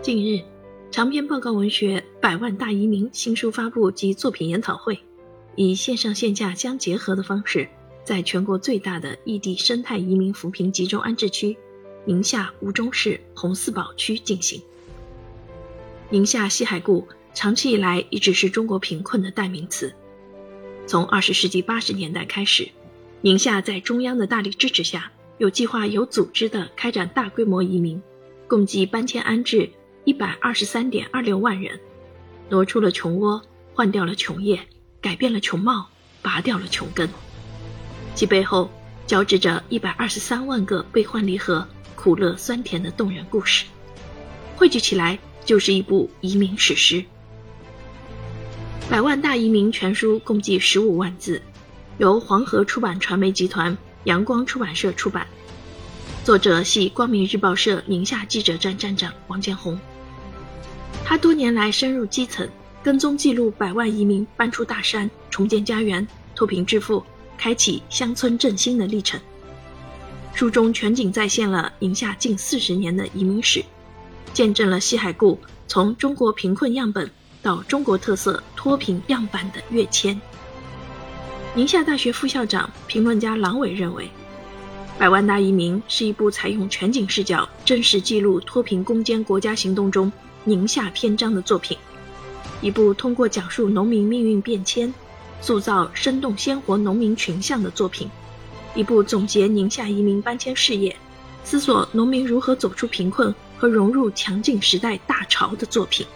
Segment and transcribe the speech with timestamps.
[0.00, 0.42] 近日，
[0.92, 5.00] 长篇报告文学《百万大移民》新书发布及作品研讨会，
[5.56, 7.68] 以线上线下相结合的方式，
[8.04, 11.56] 在全国最大的异地生态移民扶贫集中安置区——
[12.06, 14.62] 宁夏吴忠市红四堡区进行。
[16.10, 19.92] 宁夏西海固长期以来一直是中国贫困的代名词。
[20.86, 22.68] 从二十世纪八十年代开始，
[23.20, 28.00] 宁夏在中央的大力支持下，有计划、有组织地开展大规模移民，
[28.46, 29.68] 共计搬迁安置
[30.08, 31.78] 一百二十三点二六万人，
[32.48, 33.42] 挪出了穷窝，
[33.74, 34.58] 换掉了穷业，
[35.02, 35.86] 改变了穷貌，
[36.22, 37.06] 拔掉了穷根。
[38.14, 38.70] 其背后
[39.06, 43.66] 交织着一百二十三万个悲欢离合、苦乐酸甜的动人故事，
[44.56, 45.18] 汇聚起来。
[45.44, 47.02] 就是一部移民史诗，
[48.88, 51.42] 《百万大移民》全书共计十五万字，
[51.98, 55.26] 由黄河出版传媒集团、阳光出版社出版。
[56.24, 59.78] 作者系光明日报社宁夏记者站站长王建红。
[61.08, 62.46] 他多年来深入基层，
[62.82, 67.02] 跟踪记录百万移民搬出大山、重建家园、脱贫致富、
[67.38, 69.18] 开启乡村振兴的历程。
[70.34, 73.64] 书中全景再现了宁夏近四十年的移民史。
[74.34, 80.20] 见证了西海固从中国贫困样本到中国特色脱贫样板的跃迁。
[81.54, 84.04] 宁夏大学副校长、评论家郎伟认为，
[84.98, 90.12] 《百万大移民》是一部采用全景视角、真实记录脱贫攻坚国家行动中
[90.48, 91.76] 宁夏篇章的作品，
[92.62, 94.92] 一部通过讲述农民命运变迁、
[95.42, 98.10] 塑造生动鲜活农民群像的作品，
[98.74, 100.96] 一部总结宁夏移民搬迁事业、
[101.44, 103.34] 思索农民如何走出贫困。
[103.58, 106.06] 和融入强劲时代大潮的作品。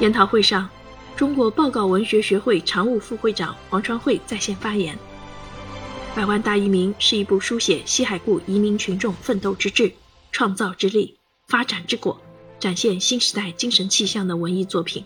[0.00, 0.68] 研讨会上，
[1.16, 4.98] 中国报告文学学会常务副会长黄传慧在线发言
[6.14, 9.94] ：“百万大移民是一部书写西海固移民群众奋斗之志、
[10.30, 12.20] 创造之力、发展之果，
[12.64, 15.04] 展现新时代精神气象的文艺作品。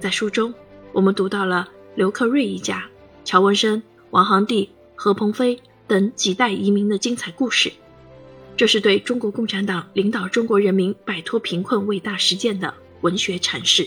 [0.00, 0.52] 在书中，
[0.92, 2.90] 我们读到了刘克瑞一家、
[3.24, 3.80] 乔文生、
[4.10, 7.72] 王行第、何鹏飞等几代移民的精彩故事。”
[8.58, 13.86] 这是对中国共产党领导中国人民摆脱贫困伟大实践的文学阐释。